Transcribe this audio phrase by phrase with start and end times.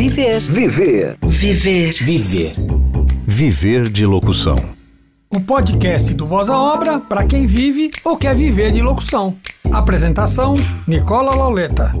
[0.00, 0.40] Viver.
[0.40, 1.18] Viver.
[1.20, 1.92] Viver.
[1.92, 2.52] Viver.
[3.26, 4.56] Viver de locução.
[5.28, 9.36] O podcast do Voz à Obra para quem vive ou quer viver de locução.
[9.70, 10.54] Apresentação:
[10.88, 11.92] Nicola Lauleta.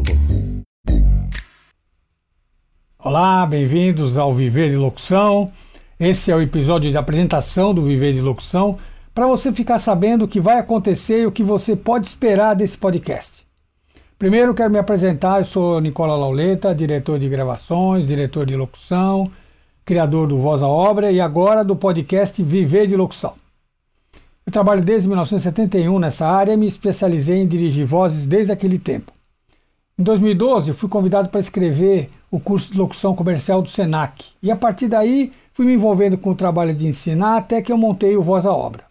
[2.98, 5.52] Olá, bem-vindos ao Viver de Locução.
[5.98, 8.78] Esse é o episódio de apresentação do Viver de Locução
[9.14, 12.78] para você ficar sabendo o que vai acontecer e o que você pode esperar desse
[12.78, 13.49] podcast.
[14.20, 19.30] Primeiro quero me apresentar, eu sou Nicola Lauleta, diretor de gravações, diretor de locução,
[19.82, 23.32] criador do Voz à Obra e agora do podcast Viver de Locução.
[24.44, 29.10] Eu trabalho desde 1971 nessa área e me especializei em dirigir vozes desde aquele tempo.
[29.98, 34.56] Em 2012, fui convidado para escrever o curso de locução comercial do SENAC e a
[34.56, 38.22] partir daí fui me envolvendo com o trabalho de ensinar até que eu montei o
[38.22, 38.84] Voz à Obra.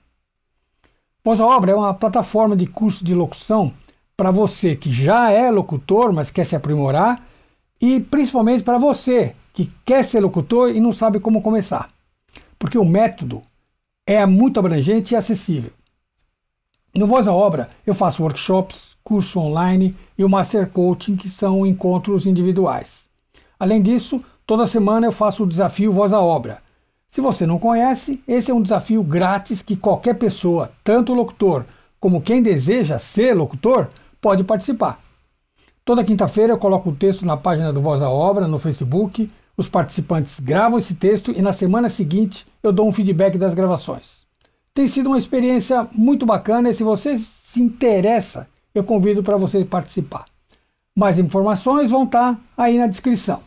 [1.24, 3.72] Voz à Obra é uma plataforma de curso de locução
[4.20, 7.26] para você que já é locutor, mas quer se aprimorar,
[7.80, 11.90] e principalmente para você que quer ser locutor e não sabe como começar.
[12.60, 13.42] Porque o método
[14.06, 15.72] é muito abrangente e acessível.
[16.94, 21.66] No Voz à Obra, eu faço workshops, curso online e o Master Coaching, que são
[21.66, 23.06] encontros individuais.
[23.58, 26.62] Além disso, toda semana eu faço o desafio Voz à Obra.
[27.10, 31.64] Se você não conhece, esse é um desafio grátis que qualquer pessoa, tanto locutor
[32.02, 33.88] como quem deseja ser locutor,
[34.22, 35.00] pode participar.
[35.84, 39.30] Toda quinta-feira eu coloco o texto na página do Voz à Obra no Facebook.
[39.58, 44.28] Os participantes gravam esse texto e na semana seguinte eu dou um feedback das gravações.
[44.74, 49.66] Tem sido uma experiência muito bacana e se você se interessa, eu convido para você
[49.66, 50.26] participar.
[50.96, 53.42] Mais informações vão estar tá aí na descrição.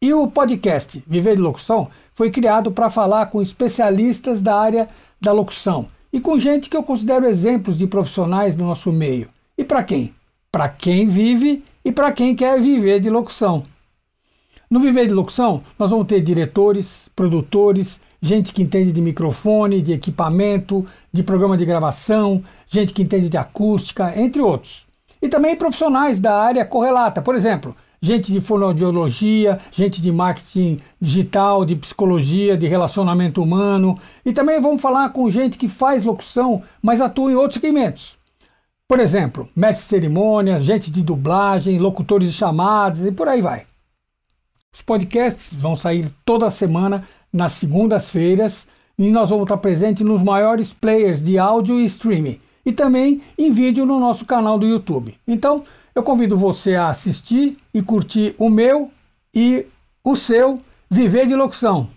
[0.00, 4.88] E o podcast Viver de Locução foi criado para falar com especialistas da área
[5.20, 9.28] da locução e com gente que eu considero exemplos de profissionais no nosso meio.
[9.60, 10.14] E para quem?
[10.50, 13.62] Para quem vive e para quem quer viver de locução.
[14.70, 19.92] No Viver de Locução, nós vamos ter diretores, produtores, gente que entende de microfone, de
[19.92, 24.86] equipamento, de programa de gravação, gente que entende de acústica, entre outros.
[25.20, 31.66] E também profissionais da área correlata, por exemplo, gente de fonoaudiologia, gente de marketing digital,
[31.66, 33.98] de psicologia, de relacionamento humano.
[34.24, 38.18] E também vamos falar com gente que faz locução, mas atua em outros segmentos.
[38.90, 43.62] Por exemplo, mestre de cerimônias, gente de dublagem, locutores de chamadas e por aí vai.
[44.74, 48.66] Os podcasts vão sair toda semana nas segundas-feiras
[48.98, 53.52] e nós vamos estar presentes nos maiores players de áudio e streaming e também em
[53.52, 55.16] vídeo no nosso canal do YouTube.
[55.24, 55.62] Então,
[55.94, 58.90] eu convido você a assistir e curtir o meu
[59.32, 59.66] e
[60.02, 61.88] o seu Viver de Locução.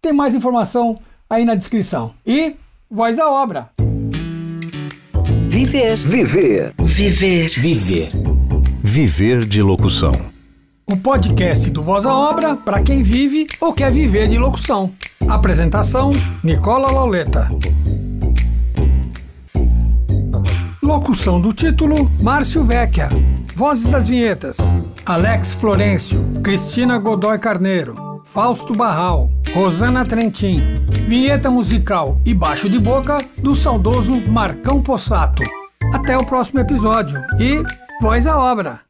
[0.00, 0.98] Tem mais informação
[1.28, 2.14] aí na descrição.
[2.24, 2.56] E
[2.90, 3.77] voz à obra!
[5.58, 5.96] Viver.
[5.96, 6.72] Viver.
[6.78, 7.48] Viver.
[7.48, 8.10] Viver.
[8.80, 10.12] Viver de locução.
[10.86, 14.92] O podcast do Voz à Obra para quem vive ou quer viver de locução.
[15.28, 16.10] Apresentação:
[16.44, 17.48] Nicola Lauleta.
[20.80, 23.08] Locução do título: Márcio Vecchia.
[23.56, 24.58] Vozes das vinhetas:
[25.04, 30.60] Alex Florencio, Cristina Godoy Carneiro, Fausto Barral, Rosana Trentin.
[31.06, 35.42] Vinheta musical e baixo de boca do saudoso Marcão Possato.
[35.92, 37.62] Até o próximo episódio e
[38.00, 38.87] voz à obra!